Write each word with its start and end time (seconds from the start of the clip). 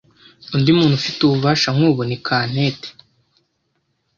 undi 0.55 0.69
muntu 0.77 0.93
ufite 0.99 1.19
ububasha 1.23 1.69
nk’ubu 1.75 2.01
ni 2.09 2.17
kantete 2.25 2.89